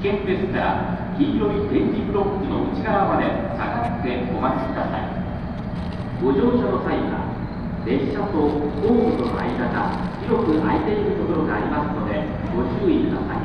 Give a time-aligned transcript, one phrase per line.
[0.00, 5.04] 危険でしたら黄色い点字ブロックの内側まで下がってお待ちください。
[6.24, 7.36] ご乗車の際は
[7.84, 12.24] 列車とホームとの間が広く空いているところがありますので
[12.56, 13.39] ご注意ください。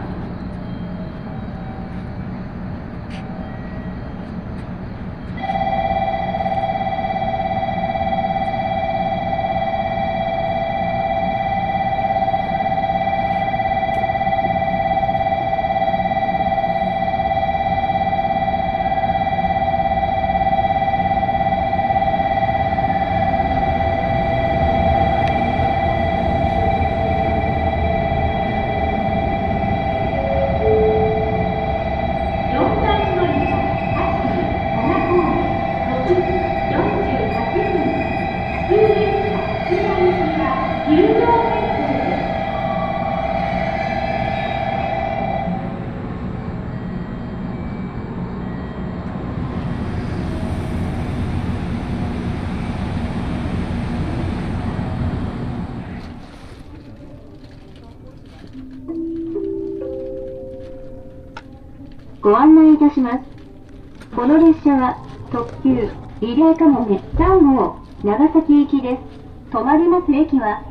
[62.96, 64.16] します。
[64.16, 64.98] この列車は
[65.32, 65.90] 特急
[66.22, 69.52] リレーかもめ3号長崎行きです。
[69.52, 70.64] 止まります駅は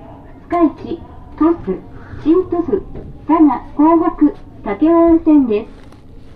[0.48, 1.00] 二日市、
[1.39, 1.80] 鳥栖、
[2.22, 2.83] 新鳥栖、
[3.28, 4.17] 佐賀、港
[4.64, 5.84] 北、武雄温泉です。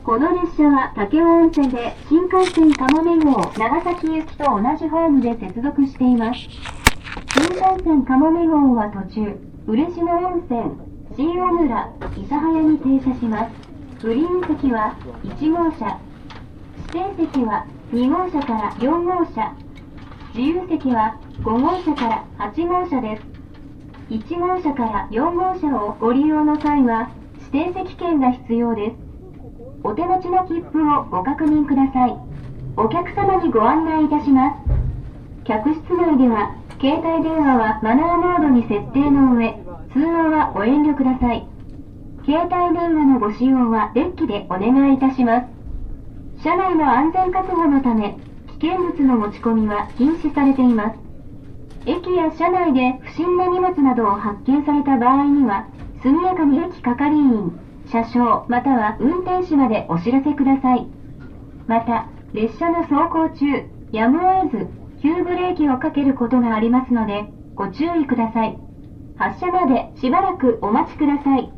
[0.04, 6.40] この列車は武雄温泉で新幹線かもめ号長崎行きと同じホームで接続しています。
[7.32, 10.60] 新幹線かもめ号は途中、嬉野温泉、
[11.16, 13.67] 新小村、諫早に停車します。
[14.00, 15.98] グリーン席は1号車、
[16.94, 19.56] 指定席は2号車から4号車、
[20.36, 23.22] 自由席は5号車から8号車です。
[24.10, 27.10] 1号車から4号車をご利用の際は
[27.52, 28.96] 指定席券が必要です。
[29.82, 32.16] お手持ちの切符をご確認ください。
[32.76, 35.42] お客様にご案内いたします。
[35.42, 39.58] 客室内では携帯電話はマナーモードに設定の上、
[39.92, 41.57] 通話はご遠慮ください。
[42.28, 45.46] 携帯電話のご使用はデッキでお願いいたします。
[46.42, 48.18] 車内の安全確保のため、
[48.60, 50.98] 危険物の持ち込みは禁止されています。
[51.86, 55.64] 駅や車内で不審な荷物などを発見された場合には、
[56.02, 57.50] 速やかに駅係員、
[57.86, 60.86] 車掌、または運転手までお知らせください。
[61.66, 64.66] また、列車の走行中、やむを得ず、
[65.00, 67.24] 急ブレーキをかけることがありますので、
[67.54, 68.58] ご注意ください。
[69.16, 71.50] 発車までしばらくお待ちください。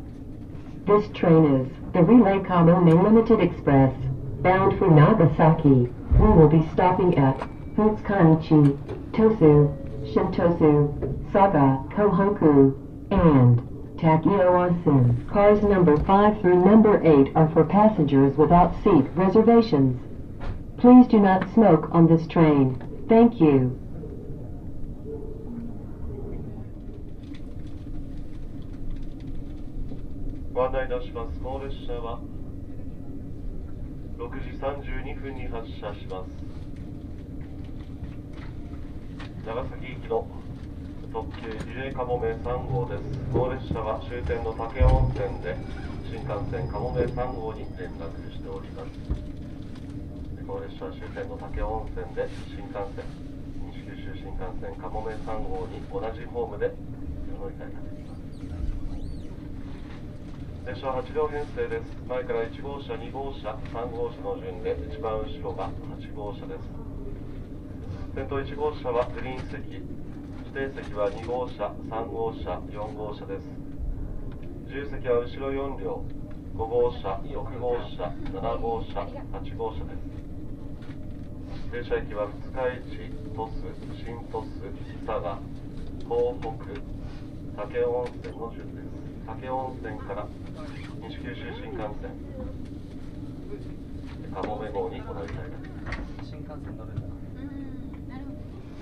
[0.85, 3.93] This train is the Relay Kamome Limited Express,
[4.41, 5.91] bound for Nagasaki.
[6.19, 7.37] We will be stopping at
[7.75, 8.75] Futsukanichi,
[9.11, 9.69] Tosu,
[10.11, 12.75] Shintosu, Saga, Kohoku,
[13.11, 13.61] and
[13.99, 15.29] Takio Onsen.
[15.29, 20.01] Cars number 5 through number 8 are for passengers without seat reservations.
[20.77, 22.81] Please do not smoke on this train.
[23.07, 23.80] Thank you.
[30.61, 31.39] ご案内いたします。
[31.39, 32.21] この列車は
[34.13, 36.29] 6時32分に発車します。
[39.41, 40.27] 長崎行きの
[41.11, 43.01] 特急リレーかもめ3号です。
[43.33, 45.57] この列車は終点の武雄温泉で
[46.05, 48.93] 新幹線かもめ3号に連絡しております。
[50.45, 53.01] この列車は終点の武雄温泉で新幹線
[53.73, 56.69] 西九州新幹線かもめ3号に同じホームで
[57.41, 58.00] 乗り換えます。
[60.63, 61.97] 列車は8両編成です。
[62.07, 66.69] 前から1号車、2号車、3号車の順で、一番後ろが8号車です。
[68.13, 69.89] 先頭1号車はグリーン席、指
[70.53, 73.45] 定席は2号車、3号車、4号車です。
[74.69, 76.05] 自由席は後ろ4両、
[76.53, 80.21] 5号車、6号車、7号車、8号車です。
[81.71, 83.65] 停車駅は二日市、鳥栖、
[83.97, 84.69] 新鳥栖、
[85.07, 85.39] 佐賀、
[86.07, 86.53] 港北、
[87.65, 88.90] 武雄温泉の順です。
[89.31, 90.27] 武雄温泉から
[91.07, 92.11] 西九州新幹線
[94.33, 95.51] かもめ号にお乗り換え
[96.23, 97.01] 新幹線乗るんだ。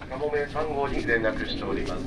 [0.09, 2.03] かもめ3号に連絡しております。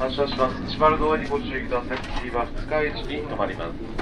[0.00, 0.72] 発車します。
[0.72, 1.98] 千丸ドアにご注意ください。
[2.20, 4.01] 次は二日市に停まります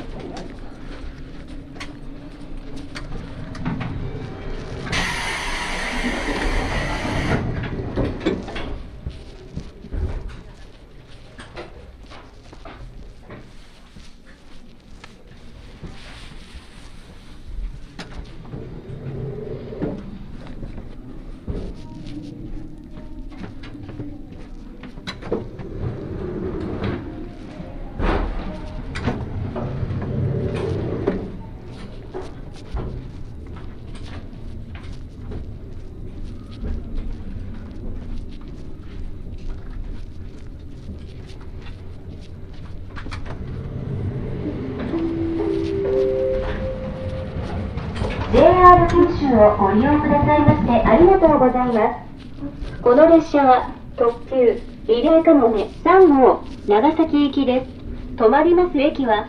[48.90, 52.82] 九州をご利用くださいましてありがとうございます。
[52.82, 58.16] この列車は特急リレーかもめ3号長崎行きです。
[58.16, 59.28] 止まります駅は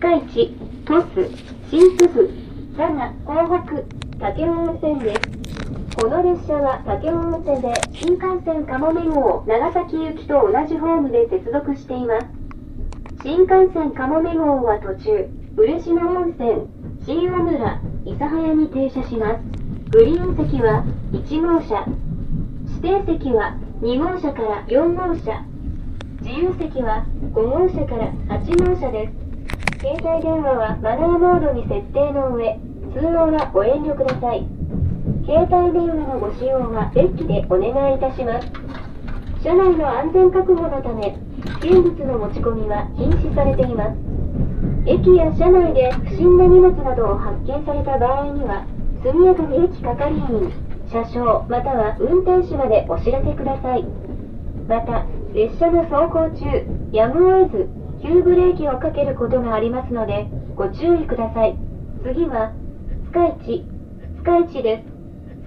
[0.00, 0.56] 二日市、
[0.86, 1.36] 鳥栖、
[1.68, 2.30] 新津府、
[2.78, 5.20] 佐賀、東北、武雄温泉です。
[5.96, 12.26] この列車は武雄温泉で新幹線かもめ号長崎行きと同じホームで接続しています。
[13.22, 15.28] 新幹線かもめ号は途中、
[15.58, 16.68] 嬉野温泉、
[17.04, 19.40] 新尾村、諫早に停車します。
[19.90, 21.86] グリーン席は1号車、
[22.68, 25.42] 指定席は2号車から4号車、
[26.20, 29.78] 自由席は5号車から8号車です。
[29.80, 32.60] 携帯電話はマナーモードに設定の上、
[32.92, 34.46] 通話はご遠慮ください。
[35.24, 38.48] 携帯電話のご使用はデッキでお願いいたします。
[39.42, 44.13] 車内の安全確保のため、危険物の持ち込みは禁止されています。
[44.86, 48.66] 駅や車内で不審な荷物などを発見された場合には、
[49.02, 50.52] 速やかに駅係員、
[50.92, 53.84] 車掌、または運転手までお知らせください。
[54.68, 57.68] また、列車の走行中、やむを得ず、
[58.02, 61.56] 急ブレーキをかけることがありますので、ご注意ください。
[62.02, 62.52] 次は、
[63.12, 63.64] 二日市、
[64.22, 64.84] 二日市です。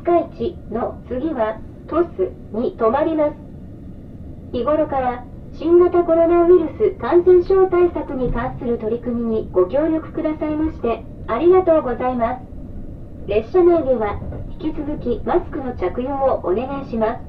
[0.03, 3.35] 二日市の次は、鳥栖に止まります。
[4.51, 5.23] 日頃から
[5.59, 12.45] 新型コロナウイルス感染症対策に関する取り組みにご協力くださいましてありがとうございます。
[13.25, 14.21] 列車内では
[14.61, 17.21] 引き続きマスクの着用をお願いします。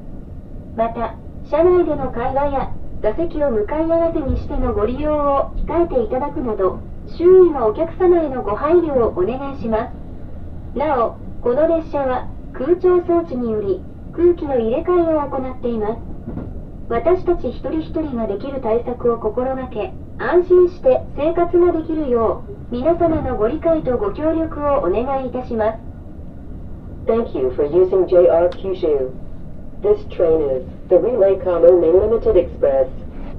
[0.76, 1.16] また
[1.48, 6.80] 車内での会話や座席を向かい合わせにしてのご利用を控えていただくなど
[7.16, 9.88] 周囲のお客様へのご配慮をお願いしま
[10.74, 10.78] す。
[10.78, 13.80] なおこの列車は空調装置により
[14.12, 16.07] 空気の入れ替えを行っています。
[16.88, 25.78] 私たち一人一人ができる対策を心がけ安心して生活ができるよう皆様のご理解とご協力をお願いいたします
[27.06, 29.10] Thank you for using JR Kyushu.
[29.80, 32.88] This train is the Relay Kamome Limited Express,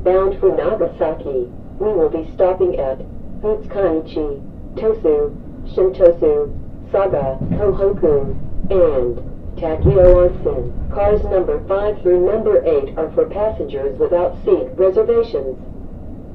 [0.04, 1.46] bound for Nagasaki.
[1.80, 2.98] We will be stopping at
[3.44, 4.42] Utsukanichi,
[4.74, 5.30] Tosu,
[5.70, 6.50] Shintosu,
[6.92, 8.34] Saga, Tohoku,
[8.72, 9.29] and
[9.59, 10.91] Takeo Onsen.
[10.93, 15.57] Cars number 5 through number 8 are for passengers without seat reservations.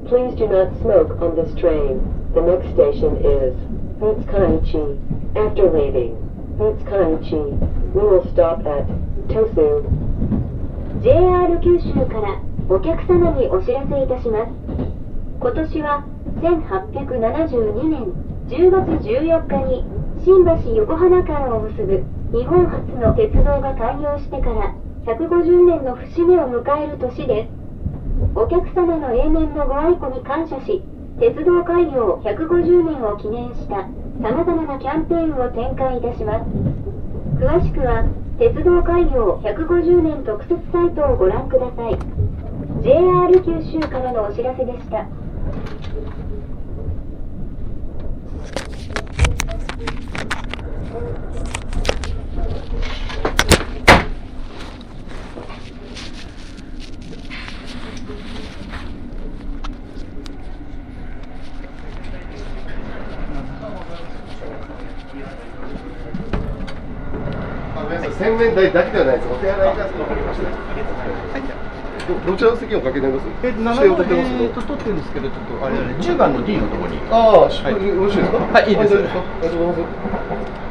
[0.08, 2.00] Please do not smoke on this train.
[2.34, 3.54] The next station is
[4.00, 4.98] Futsukanichi.
[5.36, 6.16] After leaving
[6.56, 8.86] Futsukanichi, we will stop at
[9.28, 9.84] Tosu.
[11.02, 14.52] JR 九州からお客様にお知らせいたします
[15.40, 16.04] 今年は
[16.40, 18.04] 1872年
[18.48, 19.84] 10月14日に
[20.25, 24.73] 新橋横浜間を結ぶ日本初の鉄道が開業してから
[25.05, 27.49] 150年の節目を迎える年です。
[28.33, 30.81] お客様の永年のご愛顧に感謝し
[31.19, 33.85] 鉄道開業150年を記念した
[34.19, 36.45] 様々なキャンペーンを展開いたします。
[37.37, 41.99] 詳しくは鉄道開業150年特設サイトをご覧ください。
[42.81, 45.05] JR 九州からのお知らせでした。
[49.75, 49.83] 洗
[68.37, 69.27] 面台だけではないです。
[69.27, 71.14] お手洗いがわかりました。
[72.07, 73.25] どどちらの席をかけてます？
[73.43, 76.99] え指定7を取ってますえーと取ってるんですけど、ちょっとあれだね、10番の D のところに。
[77.09, 78.37] ああ、はいよろしいですか？
[78.37, 79.09] はいいいですありが
[79.49, 80.64] とうございます。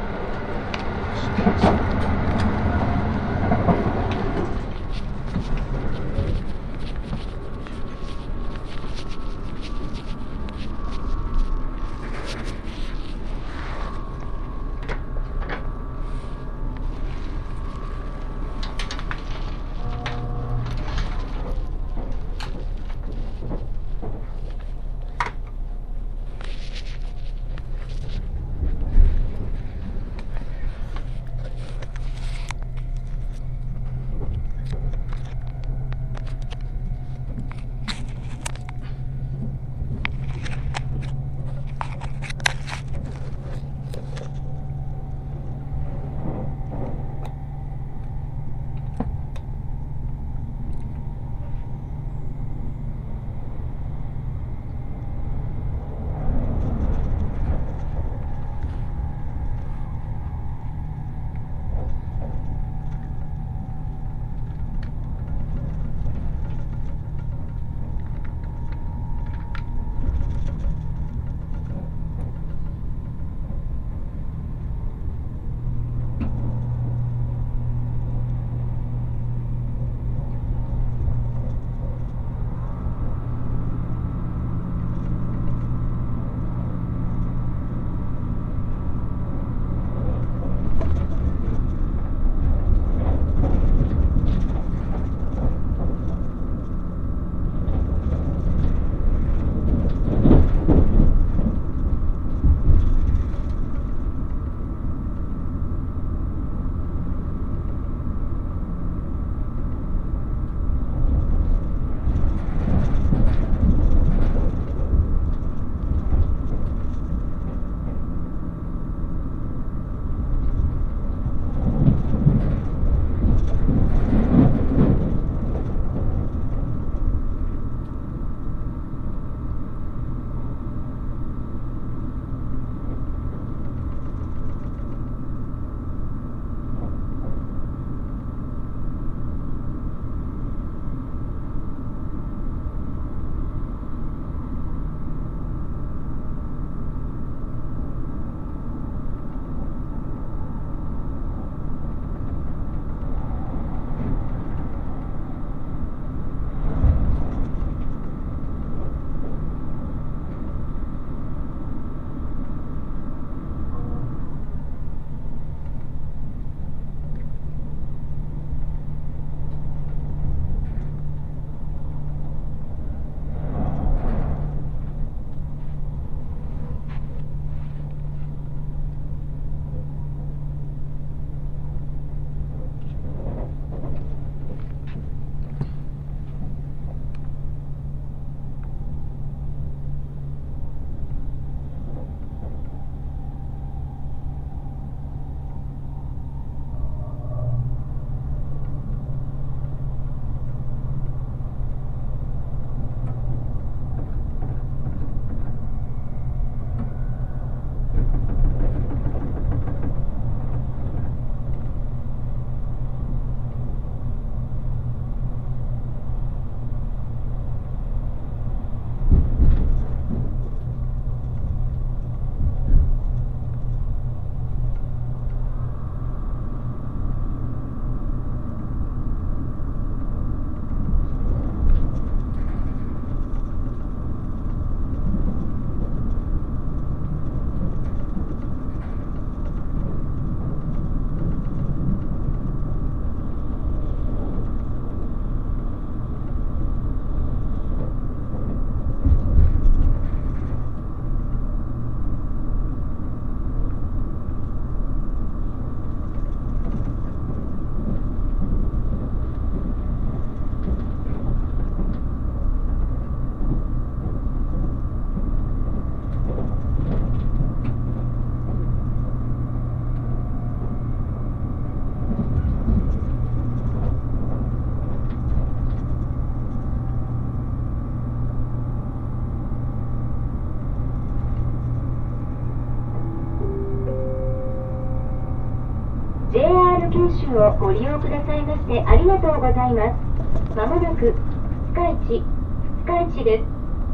[286.94, 290.54] 九州をご利用くださいましてありがとうございます。
[290.54, 293.44] まもなく、スカイチ、スカイチです。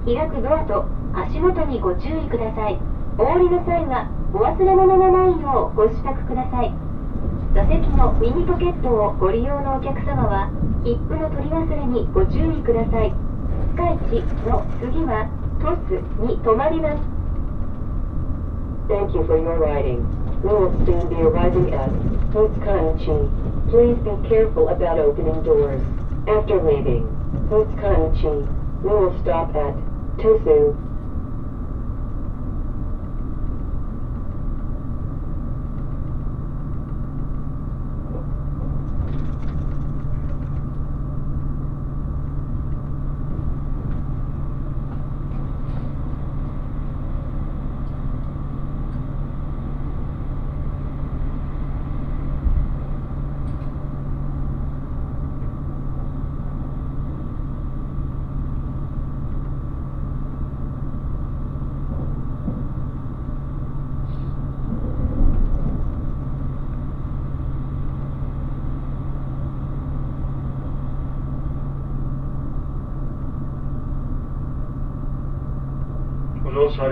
[0.04, 0.84] 開くドアと
[1.16, 2.76] 足元にご注意ください。
[3.16, 4.04] お降りの際は、
[4.34, 6.74] お忘れ物のないようご支度ください。
[7.54, 10.52] 座席のミニポケットをご利用のお客様は、
[10.84, 13.14] 切符の取り忘れにご注意ください。
[13.72, 15.24] スカイチの次は、
[15.56, 17.00] トスに停まります。
[18.92, 20.04] Thank you for your riding.
[20.44, 21.88] We will soon be arriving at
[22.32, 23.70] Hotsukanichi.
[23.70, 25.82] Please be careful about opening doors.
[26.28, 27.04] After leaving
[27.50, 29.74] Hotsukanichi, we will stop at
[30.18, 30.89] Tosu.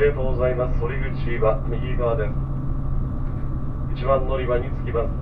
[0.09, 0.81] りがとうございます。
[0.81, 2.33] 反口は右側です。
[3.95, 5.13] 一番乗り場に着きます。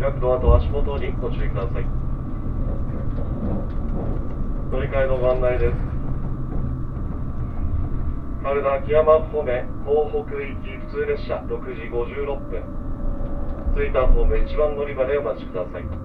[0.00, 1.86] 開くドアと足元にご注意ください。
[4.72, 5.76] 乗り換えのご案内です。
[8.42, 12.66] 春田秋山方面、東北行き普通列車6時56分。
[13.76, 16.01] 着いた方面一番乗り場でお待ちください。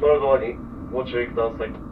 [0.00, 0.56] 力側に
[0.92, 1.86] ご注意ください。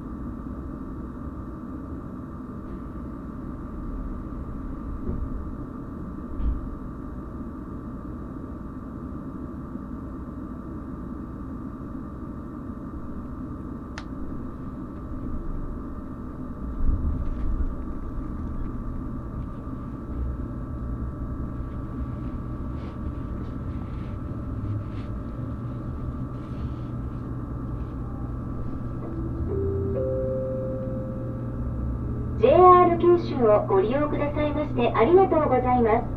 [32.45, 36.09] JR 九州をご利用くださいましてありがとうございます。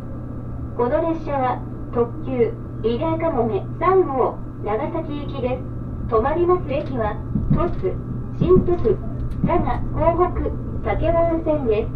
[0.78, 1.60] この列車は
[1.94, 5.64] 特急リレーかもめ3号長崎行きです。
[6.08, 7.20] 止まります駅は
[7.52, 7.92] 鳥栖、
[8.40, 8.96] 新鳥栖、
[9.44, 11.90] 佐賀、港北、武雄温泉です。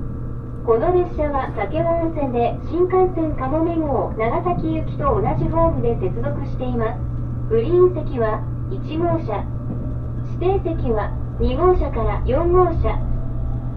[0.68, 7.00] この列車は武雄温泉で新幹線かもめ号長崎行きと同じホームで接続しています。
[7.48, 8.44] グリーン席は
[8.76, 9.40] 1号車、
[10.36, 13.00] 指定席は2号車から4号車、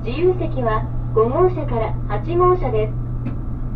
[0.02, 0.82] 自由席は
[1.14, 2.92] 5号車から8号車です。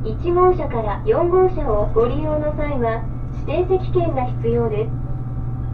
[0.02, 3.04] 1号車から4号車をご利用の際は
[3.46, 4.90] 指定席券が必要です。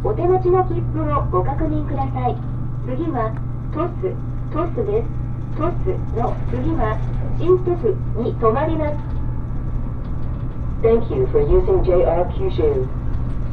[0.04, 2.36] お手持ちの切符をご確認ください。
[2.84, 3.32] 次は
[3.72, 4.12] トス、
[4.52, 5.08] トスです。
[5.56, 7.00] トスの次は
[7.40, 8.96] 新トスに停まります。
[10.84, 12.86] Thank you for using JR Kyushu.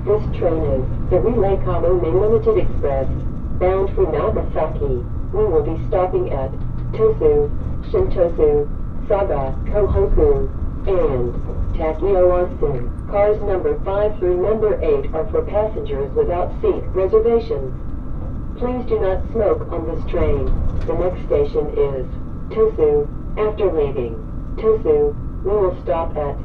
[0.03, 3.07] This train is the Relay Kamo Min Limited Express,
[3.55, 4.99] bound for Nagasaki.
[5.31, 6.51] We will be stopping at
[6.91, 7.47] Tosu,
[7.89, 8.67] Shintosu,
[9.07, 10.49] Saga, Kohoku,
[10.87, 11.33] and
[11.75, 13.09] Takioasu.
[13.09, 17.73] Cars number 5 through number 8 are for passengers without seat reservations.
[18.57, 20.45] Please do not smoke on this train.
[20.85, 22.05] The next station is
[22.53, 23.07] Tosu.
[23.37, 24.15] After leaving
[24.57, 26.37] Tosu, we will stop at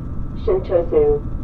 [0.44, 1.35] Shintosu.「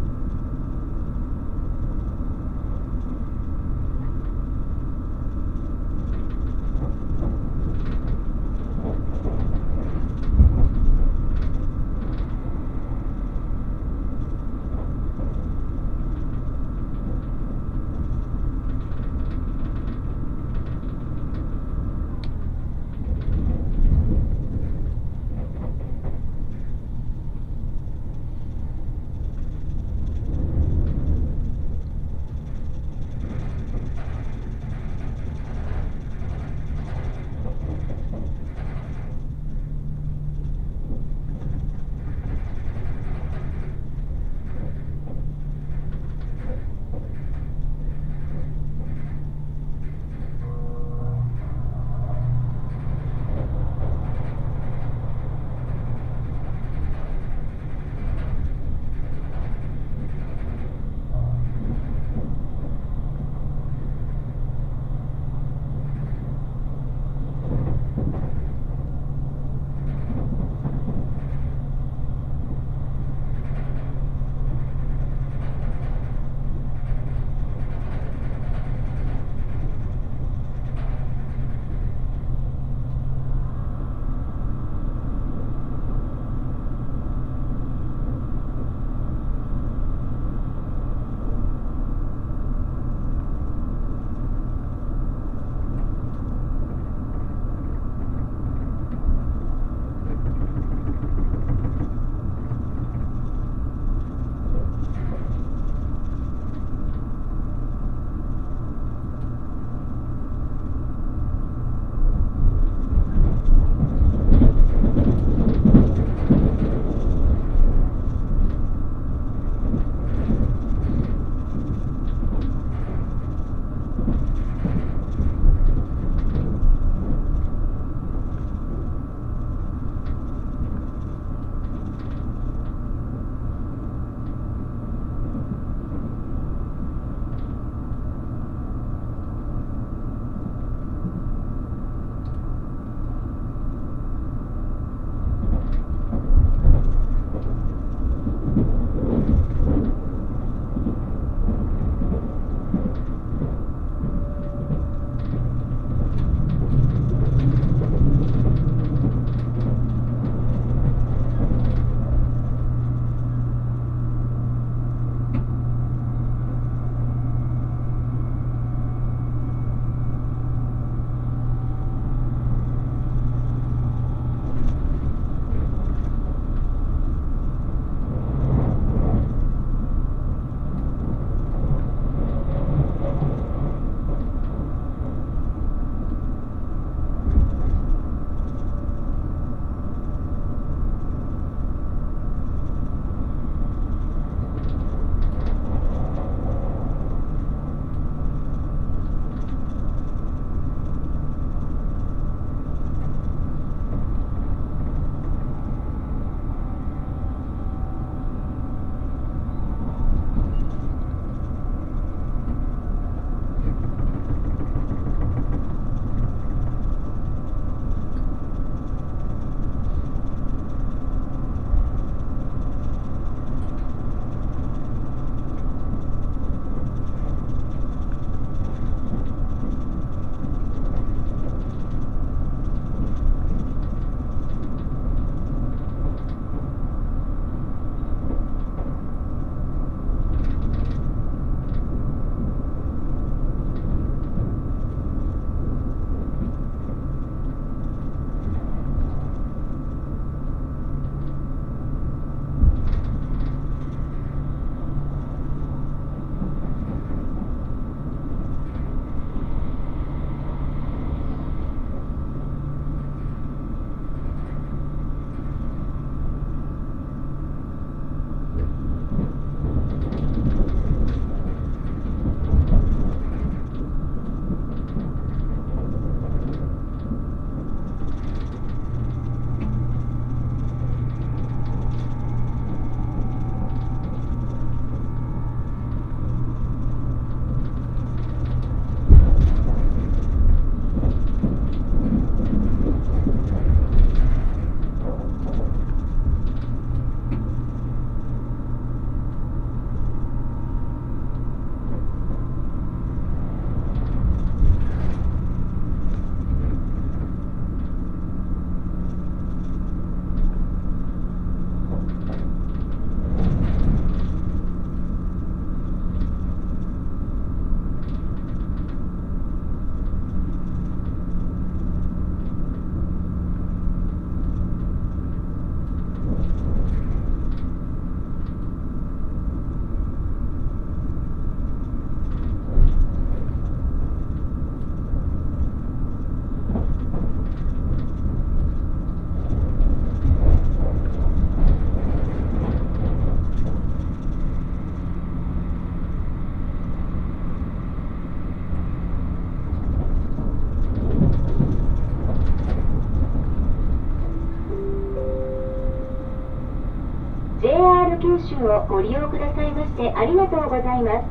[358.23, 361.27] 九州をご利用くださいましてありがとうございます。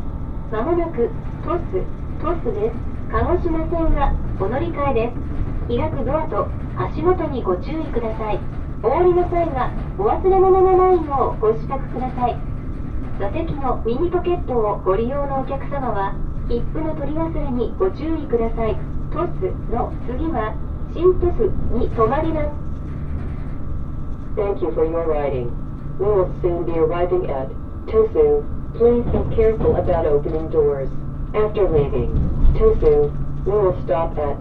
[0.52, 1.08] まもなく、
[1.48, 1.80] トス、
[2.20, 2.76] トスです。
[3.10, 5.12] 鹿児島線がお乗り換えで
[5.72, 5.78] す。
[5.80, 8.40] 開くドアと足元にご注意ください。
[8.84, 12.36] お降りの際はお忘れ物のないようご支度ください。
[13.20, 16.14] 座席のミニポケットをご利用のお客様は、
[16.50, 18.76] 切符の取り忘れにご注意ください。
[19.16, 20.52] トスの次は、
[20.92, 22.48] 新トスに止まります。
[24.36, 25.71] Thank you for your riding.
[26.02, 27.48] We will soon be arriving at
[27.86, 28.42] Tosu.
[28.76, 30.90] Please be careful about opening doors.
[31.36, 32.10] After leaving
[32.58, 33.14] Tosu,
[33.46, 34.36] we will stop at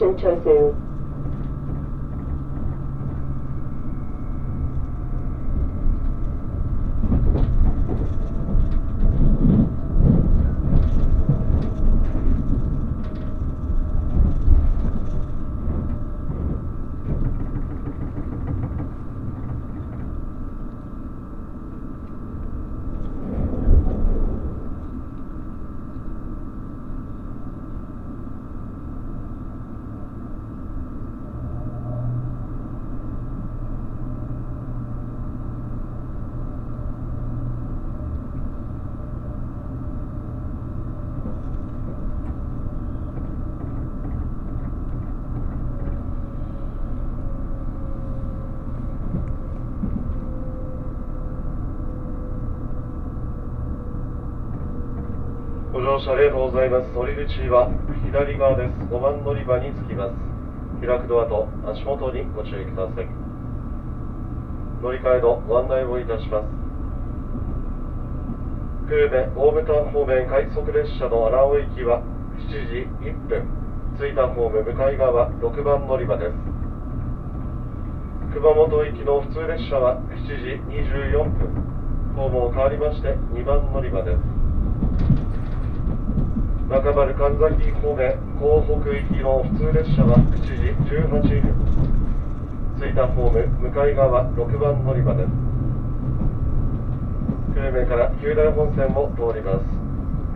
[0.00, 0.85] Shintosu.
[56.06, 56.86] 車ありがとうございます。
[56.94, 57.66] 乗り口は
[58.06, 58.78] 左側です。
[58.86, 60.14] 5番乗り場に着きます。
[60.78, 63.10] 開くドアと足元にご注意ください。
[64.86, 66.48] 乗り換えのご案内をいたします。
[68.86, 71.98] 久留米大牟田方面快速列車の荒尾行きは
[72.38, 73.42] 7時1分。
[73.98, 76.38] 着いたホーム向かい側6番乗り場です。
[78.30, 81.50] 熊本行きの普通列車は7時24分。
[82.14, 84.35] ホームを変わりまして2番乗り場です。
[86.68, 90.50] 中丸神崎方面港北行きの普通列車は7時
[90.90, 91.08] 18
[91.40, 91.54] 分。
[92.80, 95.30] 着いたホーム向かい側6番乗り場です。
[97.54, 99.64] 久留米から九大本線を通ります。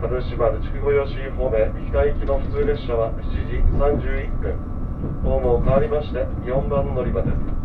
[0.01, 3.59] 田主丸筑後吉井方面北行きの普通列車は7時
[4.07, 4.71] 31分。
[5.23, 7.61] ホームを変わりまして4番乗り場です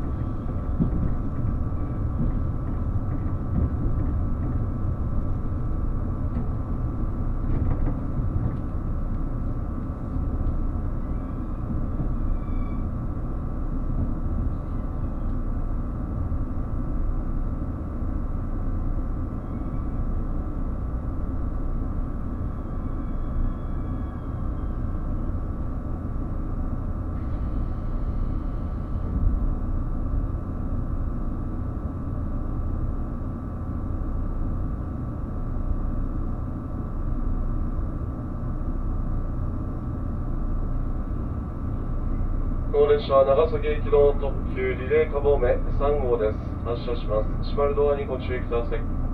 [42.76, 46.34] この列車は長崎行きの特急リレーかもめ3号です。
[46.64, 47.50] 発車します。
[47.50, 49.05] 閉まるドアにご注意ください。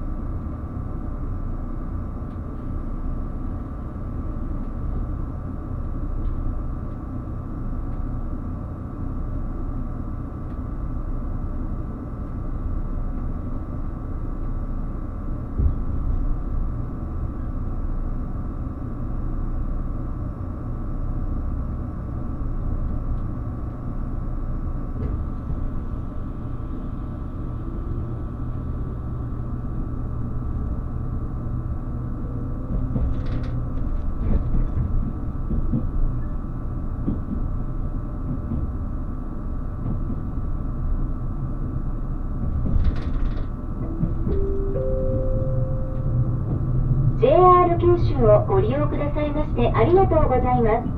[47.78, 50.88] 九州をご利用くださいましてありがとうございます。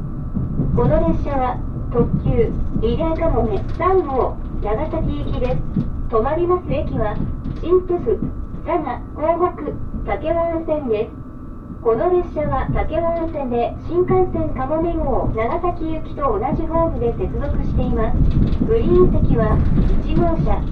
[0.77, 1.59] この列車は
[1.93, 5.63] 特急リレーかもめ3号長崎行きです。
[6.09, 7.17] 止まります駅は
[7.61, 8.19] 新都府、
[8.67, 9.73] 佐賀、港北、
[10.05, 11.25] 武雄温泉です。
[11.83, 18.19] この列車は武雄温泉で新幹線かもめ号長崎行きと同じホームで接続しています。
[18.65, 19.57] グリーン席は
[20.03, 20.63] 1号車、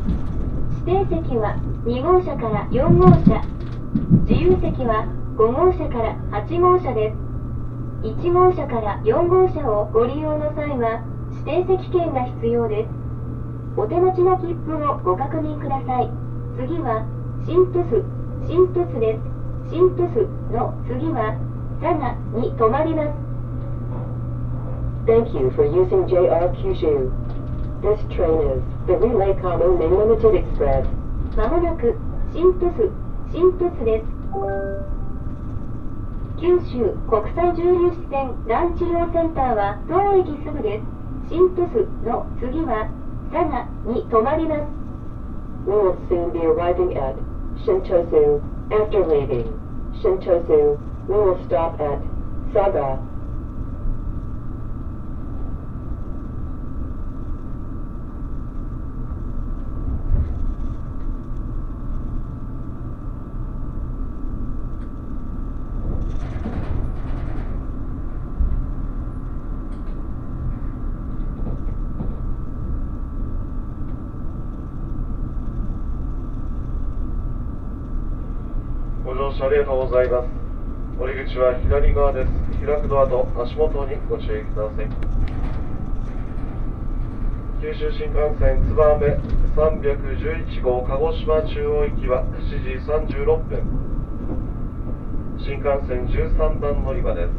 [0.87, 3.43] 指定席は2号車から4号車、
[4.25, 5.07] 自由席は
[5.43, 6.15] 5号車から
[6.47, 7.17] 8号車です。
[8.07, 11.03] 1号車から4号車をご利用の際は
[11.45, 12.89] 指定席券が必要です。
[13.77, 16.11] お手持ちの切符をご確認ください。
[16.55, 17.03] 次は
[17.45, 18.05] 新都府、
[18.47, 19.75] 新都府です。
[19.75, 21.35] 新都府の次は
[21.83, 23.11] 佐賀に止まります。
[25.11, 27.11] Thank you for using JR Kyushu.
[27.83, 30.87] This train is the Relay Main Limited Express.
[31.35, 31.99] まもなく
[32.33, 32.93] 新都府
[33.33, 34.72] 新鳥栖です
[36.43, 40.85] 九州国際重粒子線がん治療センターは当駅すぐです
[41.31, 42.91] 新鳥栖の次は
[43.31, 44.63] 佐賀に止まります
[45.65, 47.15] We will soon be arriving at
[47.65, 48.43] Shintosu.
[48.73, 49.47] After leaving
[50.03, 52.03] Shintosu, we will stop at
[52.53, 52.99] Saga.
[79.53, 80.29] りがとうございます。
[80.99, 82.31] 降り口は左側です。
[82.65, 84.89] 開くドアと足元にご注意ください。
[87.61, 89.19] 九州新幹線つばめ
[89.55, 92.81] 311号鹿児島中央行きは7時
[93.15, 93.61] 36分。
[95.39, 97.31] 新幹線13番乗り場です。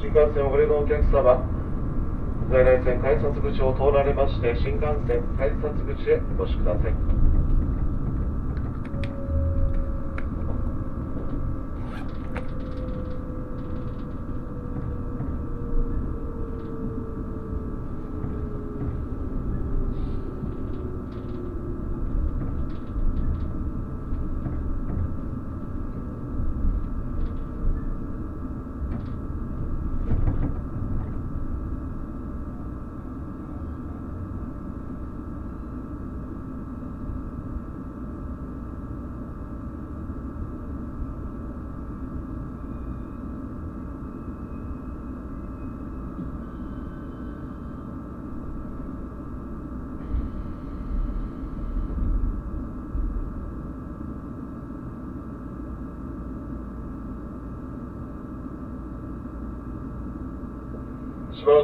[0.00, 1.42] 新幹線をご利用のお客様、
[2.52, 7.31] 在来線改札口を通られまして新幹線改札口へお越しください。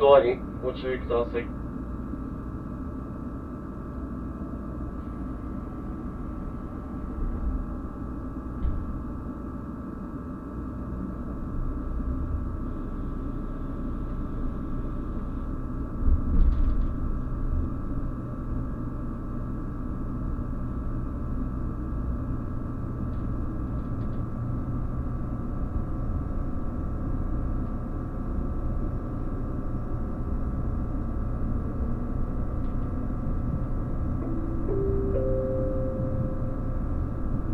[0.09, 1.59] 閉まるドアにご注意くださいー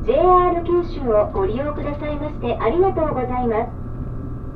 [0.04, 3.70] JR 九州をご利用くださいましてありがとうございます。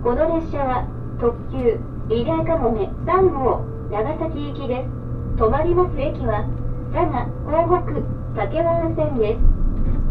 [0.03, 0.88] この列車は
[1.21, 4.88] 特急リレーかもめ3号長崎行きです。
[5.37, 6.49] 止まります駅は
[6.92, 8.01] 佐賀港北
[8.35, 9.40] 武雄温泉です。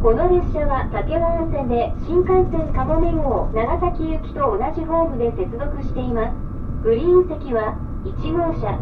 [0.01, 6.35] この列車は武雄温泉で新幹線かもめ号長崎行きと同じホームで接続しています。
[6.83, 7.73] グリーン席は
[8.05, 8.77] 1号車。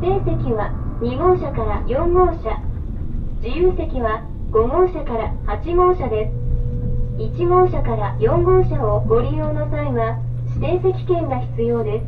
[0.00, 2.56] 指定席は2号車から4号車。
[3.42, 6.44] 自由席は5号車から8号車です
[7.18, 10.22] 1号車から4号車をご利用の際は
[10.54, 12.06] 指定席券が必要です。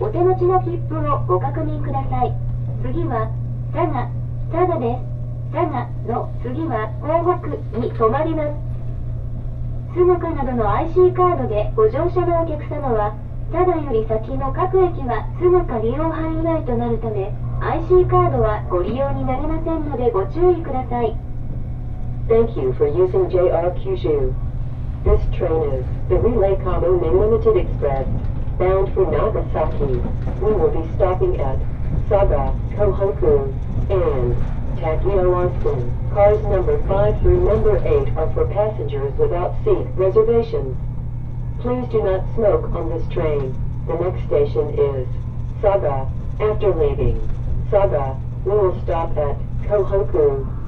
[0.00, 2.34] お手持ちの切符をご確認ください。
[2.82, 3.30] 次は
[3.70, 4.10] 佐賀
[4.50, 5.54] 佐賀です。
[5.54, 9.94] 佐賀の次は港北に停まります。
[9.94, 13.14] スモカなどの IC カードでご乗車のお客様は
[13.52, 17.30] 佐賀より先の各駅はスモカ利用範囲内となるため
[17.62, 21.31] IC カードはご利用になれませんのでご注意ください。
[22.32, 24.32] Thank you for using JR Kyushu.
[25.04, 28.08] This train is the Relay Kamo Main Limited Express,
[28.58, 30.00] bound for Nagasaki.
[30.40, 31.58] We will be stopping at
[32.08, 33.52] Saga, Kohoku,
[33.92, 34.34] and
[34.80, 36.14] Takio Takioasu.
[36.14, 40.74] Cars number 5 through number 8 are for passengers without seat reservations.
[41.60, 43.54] Please do not smoke on this train.
[43.86, 45.06] The next station is
[45.60, 46.10] Saga.
[46.40, 47.20] After leaving
[47.70, 49.36] Saga, we will stop at
[49.68, 50.61] Kohoku.「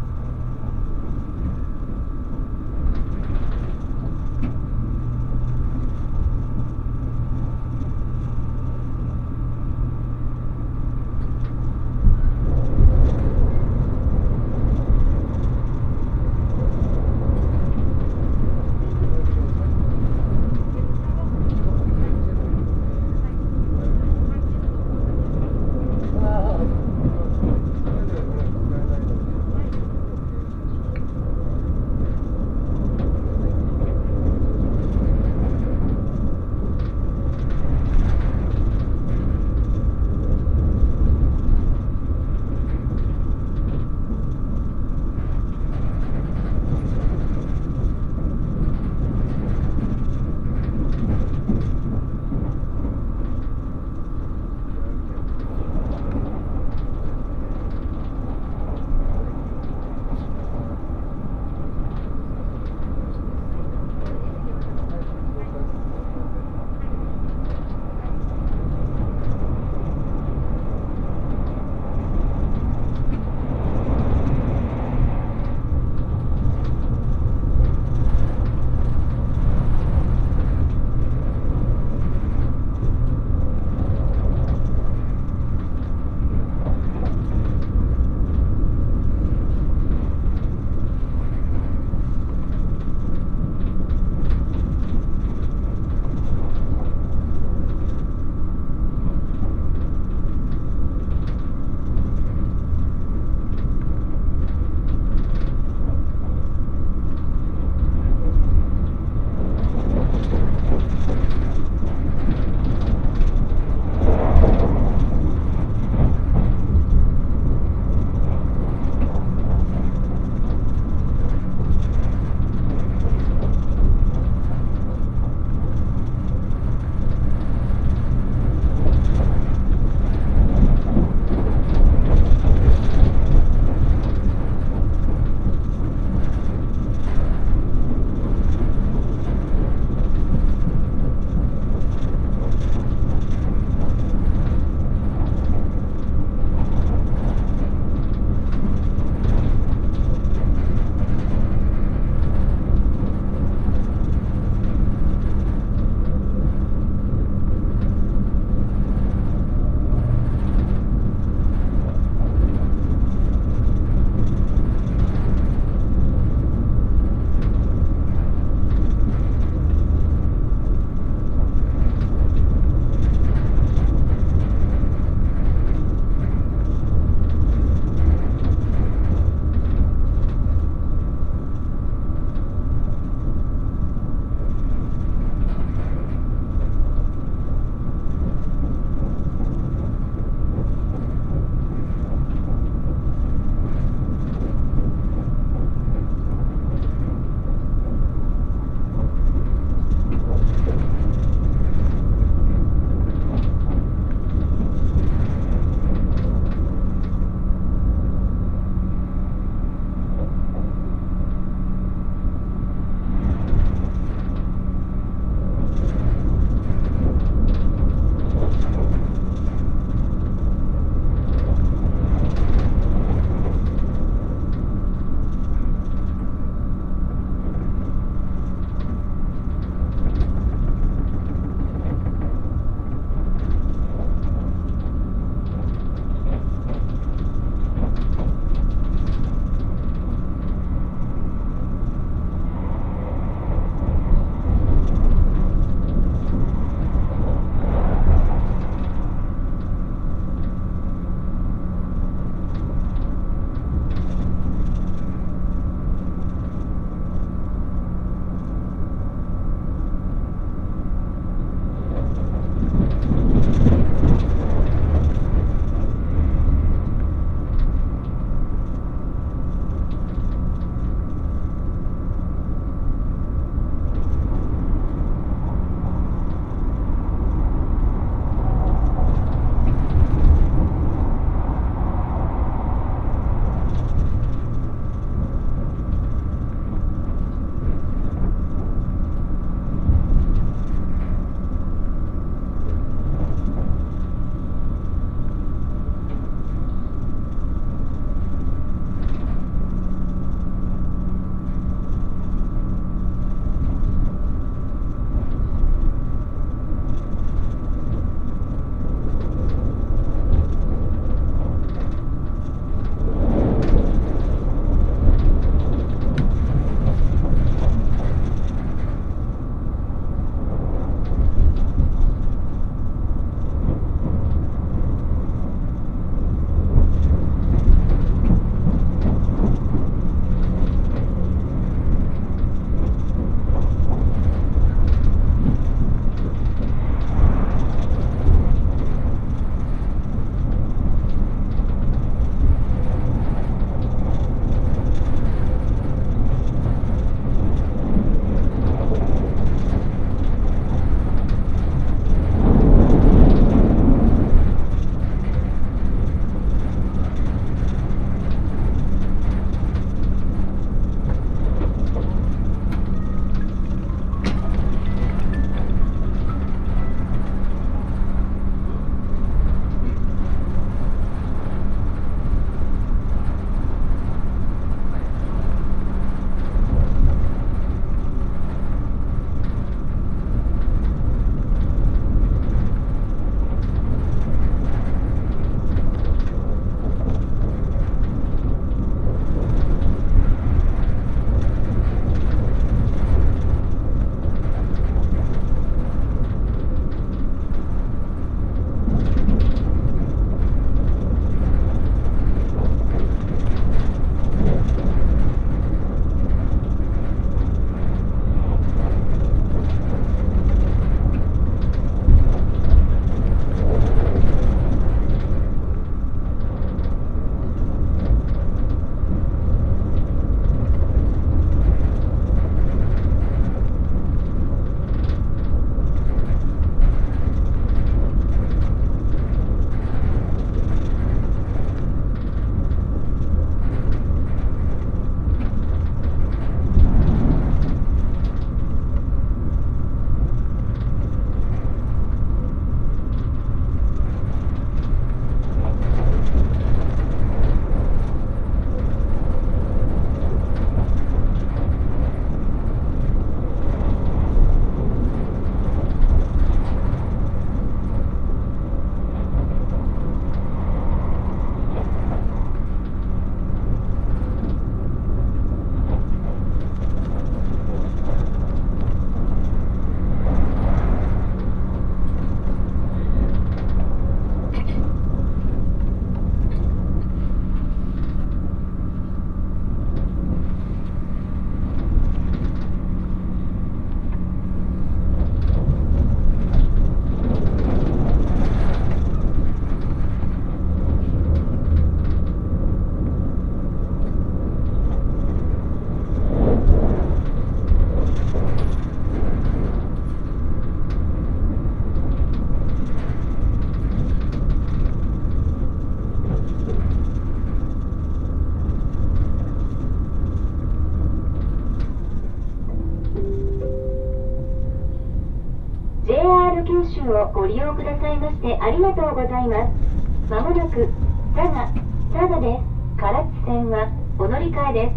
[517.04, 520.30] 九州をご利用くださいましてありがとうございます。
[520.30, 520.88] まもなく、
[521.36, 521.68] 佐賀、
[522.16, 522.64] 佐賀です。
[522.96, 524.92] 唐津線はお乗り換えで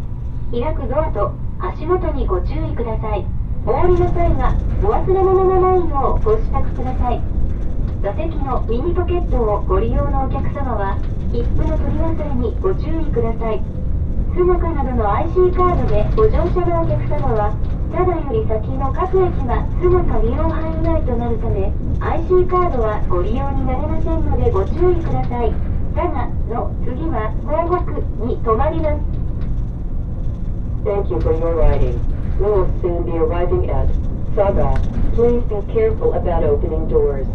[0.55, 0.61] す。
[0.63, 3.25] 開くドアと足元にご注意ください。
[3.65, 7.21] お降りの際はお忘れ物のないようご支度ください。
[8.01, 10.95] 座席のミニポケットをご利用のお客様は、
[11.33, 13.76] 切符の取り忘れにご注意ください。
[14.37, 17.57] スモカなどの IC カードでご乗車のお客様は、
[17.89, 25.49] 佐賀より先の各駅がスモカ利用範囲内となるため、IC カードはご利用になれませんのでご注意ください。
[25.97, 27.97] 佐賀の次は港北
[28.29, 29.01] に停まります。
[30.85, 31.97] Thank you for your riding.
[32.37, 33.89] We will soon be arriving at
[34.37, 34.77] Saga.
[35.17, 37.25] Please be careful about opening doors.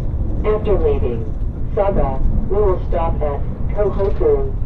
[0.47, 1.27] After leaving
[1.75, 3.43] Saga, we will stop at
[3.75, 4.62] Kohoku.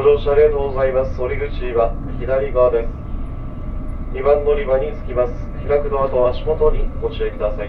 [0.00, 1.20] ご乗車ありがとうございます。
[1.20, 4.16] 降り口は左側です。
[4.16, 5.32] 2番乗り場に着きます。
[5.68, 7.62] 開くドアと足元にご注意くださ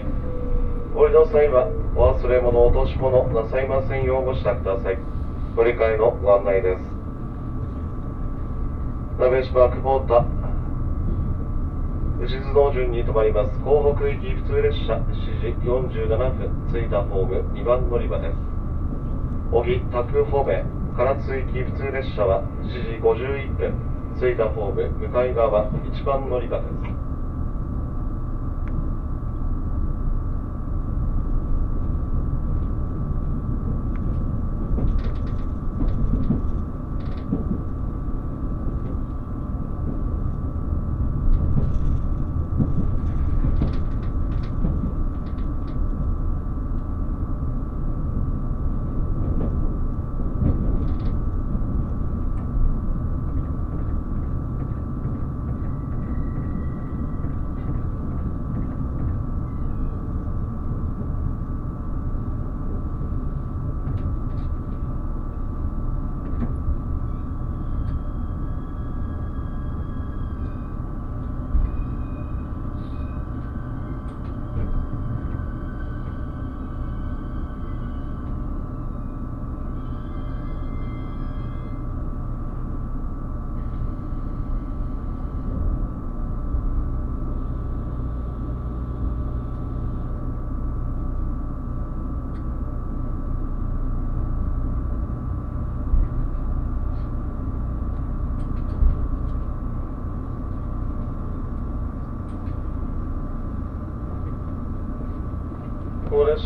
[0.96, 4.98] 降りの際はお忘れ物、落とし物なさいませんようご支度ください。
[5.60, 6.80] 乗り換えのご案内です。
[9.20, 10.24] 鍋島久保田
[12.24, 13.52] 牛津道順に停まります。
[13.60, 15.04] 港北行き普通列車7
[15.52, 18.40] 時47分着いたホーム2番乗り場です。
[19.52, 23.72] 小木宅方面唐津行き普通列車は7時51分
[24.20, 27.01] 着いたホーム向かい側一番乗り場です。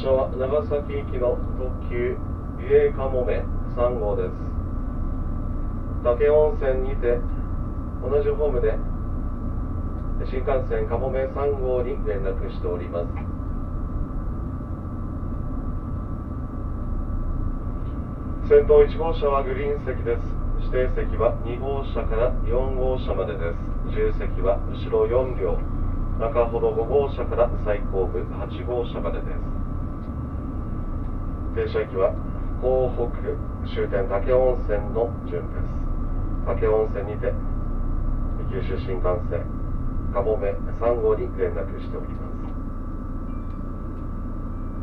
[0.06, 2.14] 車は長崎行きの特急
[2.62, 3.42] 美瑛かもめ
[3.74, 4.30] 3号です。
[6.06, 7.18] 武温泉にて
[8.06, 8.78] 同じホームで
[10.30, 13.10] 新幹線かもめ3号に連絡しております。
[18.46, 20.22] 先頭1号車はグリーン席です。
[20.70, 23.58] 指定席は2号車から4号車までです。
[23.90, 25.58] 自由席は後ろ4両。
[26.20, 29.65] 中ほど5号車から最後部8号車までです。
[31.56, 32.12] 停車駅は
[32.60, 33.08] 港北
[33.64, 35.72] 終点武雄温泉の順です
[36.44, 37.32] 武雄温泉にて
[38.52, 39.40] 九州新幹線
[40.12, 42.36] かもめ3号に連絡しております。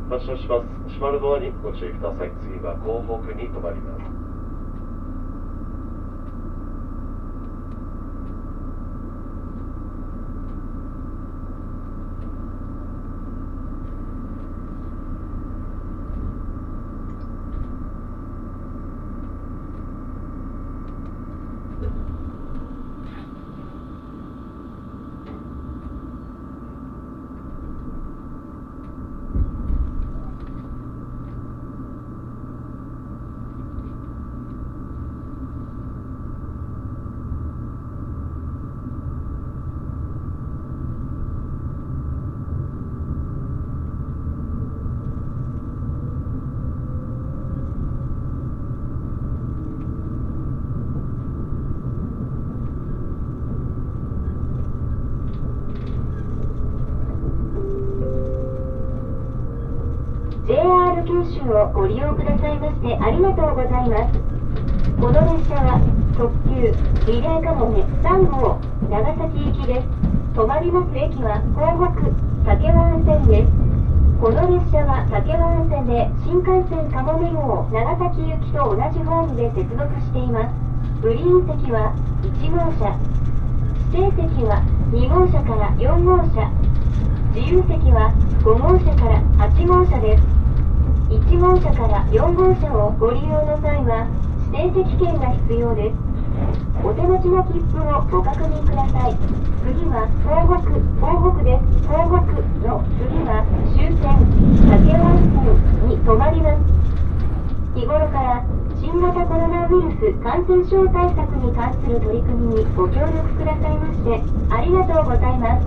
[0.09, 0.65] 発車します。
[0.93, 2.31] 閉まるドアにご注意ください。
[2.41, 4.02] 次は港北に停まります。
[61.23, 64.19] 九州をご利用くださいましてありがとうございます。
[64.99, 65.79] この列車は
[66.19, 66.75] 特急
[67.07, 68.59] リレーかもめ3号
[68.91, 69.87] 長崎行きです。
[70.35, 72.11] 止まります駅は港北
[72.43, 73.51] 武雄温泉です。
[74.19, 80.51] この列車は武雄温泉で新幹線かもめ号長崎行きと同じホームで接続しています
[81.01, 82.99] グリーン席は1号車
[83.95, 86.51] 指定席は2号車から4号車
[87.35, 88.11] 自由席は
[88.43, 90.32] 5号車から8号車です
[91.33, 94.05] 1号車から4号車をご利用の際は
[94.53, 95.97] 指定席券が必要です
[96.85, 99.17] お手持ちの切符をご確認ください
[99.65, 103.41] 次は東北東北です東北の次は
[103.73, 104.13] 終点
[104.61, 106.69] 武雄温泉に停まります
[107.73, 108.45] 日頃から
[108.77, 114.21] 新型コロナウイルス感染症対策に関する取り組みにご協力くださいまして
[114.53, 115.65] ありがとうございます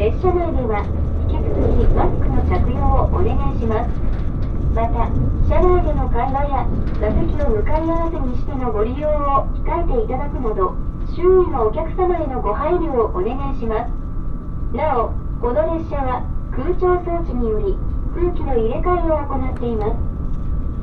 [0.00, 0.88] 列車内では
[1.28, 4.09] 引き続きマスクの着用をお願いします。
[4.74, 5.10] また
[5.48, 6.66] 車内での会話や
[7.00, 10.76] 座席を向かい合わせにしてのご利用を控えていただくなど
[11.16, 13.90] 周囲のお客様へのご配慮をお願いします。
[14.76, 15.10] なお
[15.42, 16.22] この列車は
[16.54, 17.74] 空調装置により
[18.14, 19.98] 空気の入れ替えを行っています。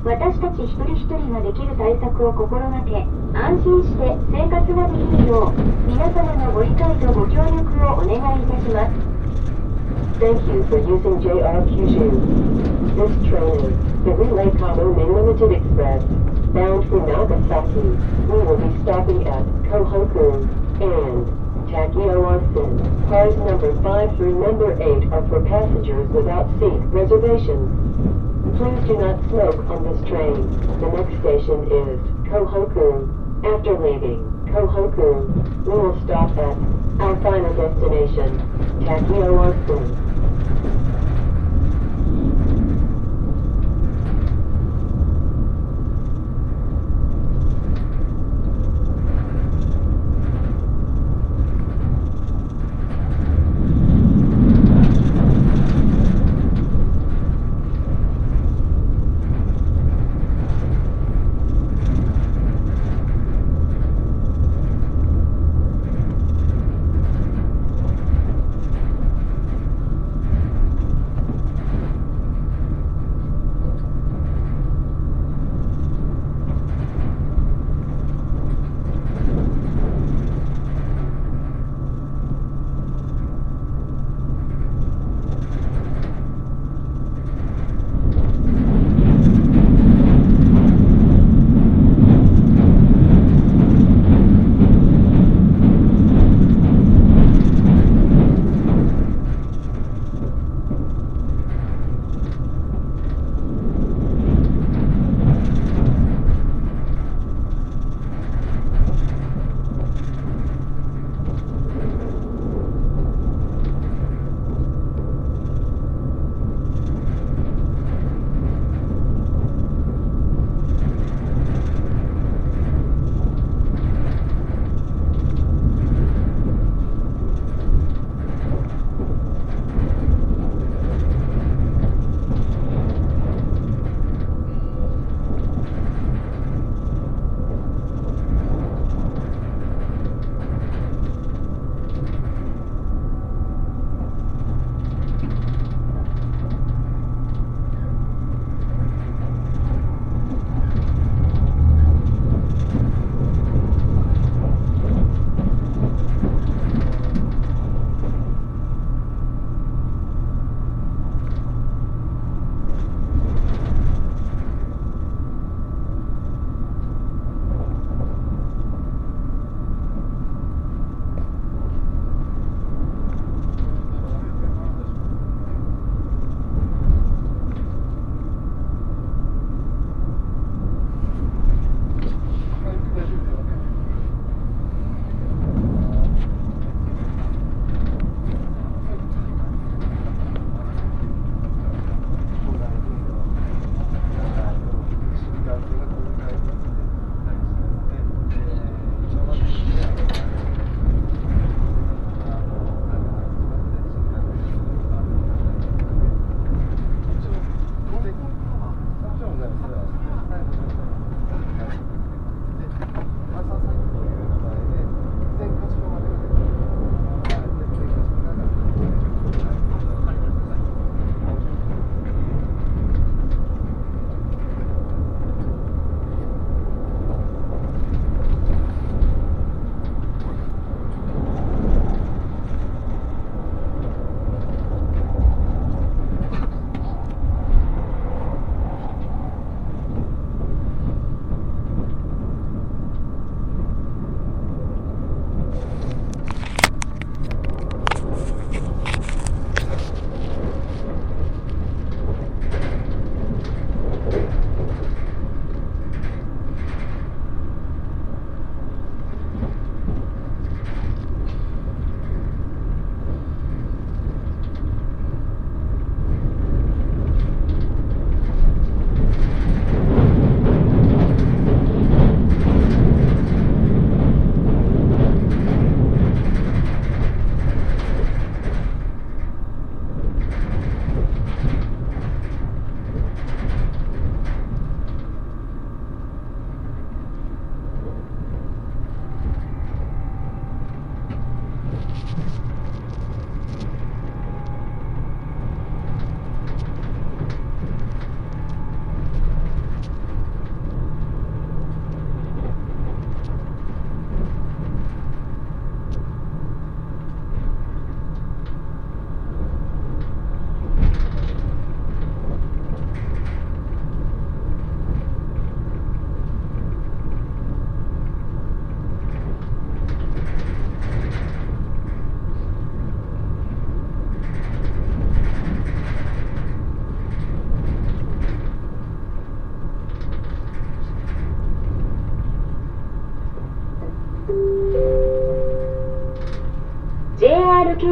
[0.03, 9.07] 私たち一人一人ができる対策を心がけ安心して生活ができるよう皆様のご理解とご協力をお願いいたします。
[10.20, 12.09] Thank you for using JR Kyushu.
[12.97, 16.03] This train is the Relay Main Limited Express,
[16.57, 17.86] bound for Nagasaki.
[18.26, 20.41] We will be stopping at Kohoku
[20.82, 23.07] and Takioasin.
[23.07, 27.70] Cars number 5 through number 8 are for passengers without seat reservations.
[28.57, 30.49] Please do not smoke on this train.
[30.82, 33.05] The next station is Kohoku.
[33.45, 35.30] After leaving Kohoku,
[35.63, 36.57] we will stop at
[36.99, 38.37] our final destination,
[38.81, 40.16] Takioasin.「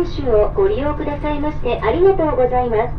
[0.08, 2.94] 州をご利用くださいましてありがとうございます。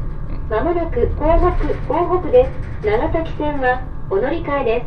[0.50, 2.46] まもなく港北、港北で
[2.82, 2.86] す。
[2.86, 4.86] 長崎線はお乗り換えで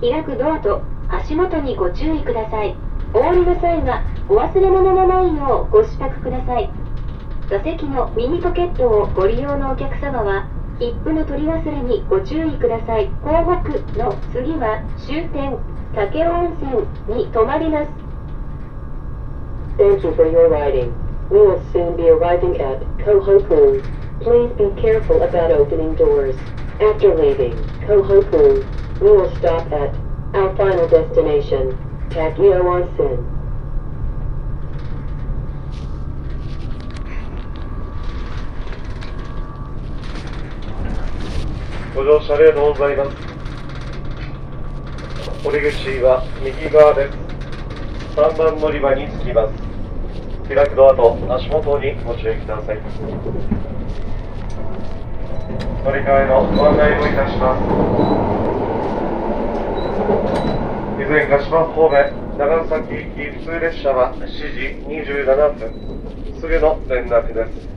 [0.00, 0.10] す。
[0.10, 2.76] 開くドアと足元にご注意ください。
[3.14, 6.70] お降りの際はお忘れ物のないようご支度ください。
[7.48, 10.46] 座席のミニポケットをご利用のお客様は
[10.78, 13.08] 切符の取り忘れにご注意ください。
[13.22, 15.56] 港北の次は終点
[15.94, 17.90] 武雄温泉に停まります。
[19.78, 21.07] Thanks for your riding.
[21.29, 23.81] We will soon be arriving at Kohoku.
[24.21, 26.35] Please be careful about opening doors.
[26.79, 27.53] After leaving
[27.87, 28.63] Kohoku,
[28.99, 29.95] we will stop at
[30.33, 31.77] our final destination,
[32.09, 33.29] Takio Onsen.
[41.95, 43.17] ご乗車ありがとうございます。
[45.45, 47.17] 降り口は右側です。
[48.15, 49.66] 3番乗り場に着きます。
[50.48, 52.76] 開くドアと足元にご注意ください。
[55.84, 57.62] 乗り換えのご案内をいたします。
[61.00, 64.36] 以前鹿島方面長崎行き普通列車は7時
[64.88, 67.68] 27分、すぐの連絡です。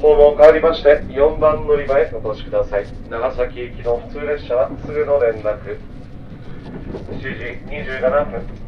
[0.00, 5.76] 訪問変わりまして4番乗り場へお越しください長崎行きの普通列車はすぐの連絡
[7.10, 7.28] 7時
[7.66, 8.67] 27分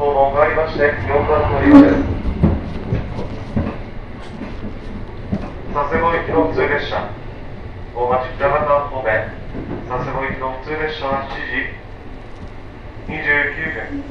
[0.00, 2.00] 討論がありまして4番乗り場です。
[5.74, 7.12] 佐世保行きの普通列車
[7.94, 9.28] 大町北方方面
[9.90, 14.02] 佐世保行きの普通列車は7時29分。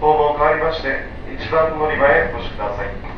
[0.00, 3.11] 訪問変わりまして1番乗り場へお越しください。